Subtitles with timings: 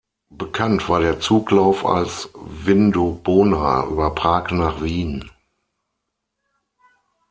[0.31, 5.29] Bekannt war der Zuglauf als "Vindobona" über Prag nach Wien.